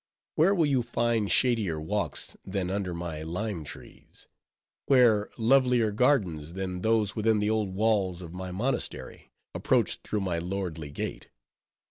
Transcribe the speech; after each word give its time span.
Where 0.33 0.55
will 0.55 0.65
you 0.65 0.81
find 0.81 1.31
shadier 1.31 1.79
walks 1.79 2.35
than 2.43 2.71
under 2.71 2.91
my 2.91 3.21
lime 3.21 3.63
trees? 3.63 4.25
where 4.87 5.29
lovelier 5.37 5.91
gardens 5.91 6.53
than 6.53 6.81
those 6.81 7.15
within 7.15 7.37
the 7.37 7.51
old 7.51 7.75
walls 7.75 8.19
of 8.23 8.33
my 8.33 8.51
monastery, 8.51 9.31
approached 9.53 10.01
through 10.01 10.21
my 10.21 10.39
lordly 10.39 10.89
Gate? 10.89 11.29